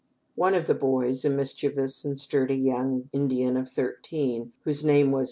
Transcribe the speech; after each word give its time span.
One 0.33 0.55
of 0.55 0.65
the 0.65 0.73
boys, 0.73 1.23
a 1.25 1.29
mischievous 1.29 2.03
and 2.03 2.19
sturdy 2.19 2.55
young 2.55 3.11
Indian 3.13 3.55
of 3.55 3.69
thirteen, 3.69 4.51
whose 4.63 4.83
name 4.83 5.11
was. 5.11 5.19